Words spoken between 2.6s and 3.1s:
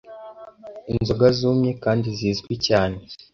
cyane